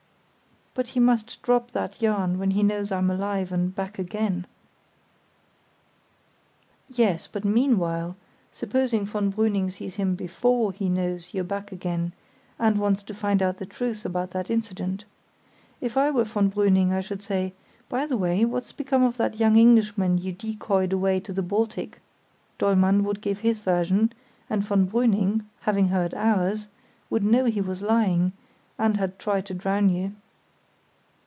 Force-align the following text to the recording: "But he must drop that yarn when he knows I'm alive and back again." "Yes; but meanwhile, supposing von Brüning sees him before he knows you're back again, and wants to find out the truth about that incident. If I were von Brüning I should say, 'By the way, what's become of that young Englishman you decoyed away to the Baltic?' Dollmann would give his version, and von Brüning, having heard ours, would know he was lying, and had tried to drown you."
"But 0.73 0.87
he 0.87 1.01
must 1.01 1.41
drop 1.41 1.71
that 1.71 2.01
yarn 2.01 2.39
when 2.39 2.51
he 2.51 2.63
knows 2.63 2.93
I'm 2.93 3.11
alive 3.11 3.51
and 3.51 3.75
back 3.75 3.99
again." 3.99 4.47
"Yes; 6.87 7.27
but 7.29 7.43
meanwhile, 7.43 8.15
supposing 8.53 9.05
von 9.05 9.33
Brüning 9.33 9.69
sees 9.69 9.95
him 9.95 10.15
before 10.15 10.71
he 10.71 10.87
knows 10.87 11.33
you're 11.33 11.43
back 11.43 11.73
again, 11.73 12.13
and 12.57 12.79
wants 12.79 13.03
to 13.03 13.13
find 13.13 13.43
out 13.43 13.57
the 13.57 13.65
truth 13.65 14.05
about 14.05 14.31
that 14.31 14.49
incident. 14.49 15.03
If 15.81 15.97
I 15.97 16.09
were 16.09 16.23
von 16.23 16.49
Brüning 16.49 16.93
I 16.93 17.01
should 17.01 17.21
say, 17.21 17.51
'By 17.89 18.05
the 18.05 18.15
way, 18.15 18.45
what's 18.45 18.71
become 18.71 19.03
of 19.03 19.17
that 19.17 19.37
young 19.37 19.57
Englishman 19.57 20.19
you 20.19 20.31
decoyed 20.31 20.93
away 20.93 21.19
to 21.19 21.33
the 21.33 21.43
Baltic?' 21.43 21.99
Dollmann 22.57 23.03
would 23.03 23.19
give 23.19 23.39
his 23.39 23.59
version, 23.59 24.13
and 24.49 24.63
von 24.63 24.87
Brüning, 24.87 25.43
having 25.59 25.89
heard 25.89 26.13
ours, 26.13 26.67
would 27.09 27.25
know 27.25 27.43
he 27.43 27.59
was 27.59 27.81
lying, 27.81 28.31
and 28.79 28.95
had 28.95 29.19
tried 29.19 29.45
to 29.47 29.53
drown 29.53 29.89
you." 29.89 30.13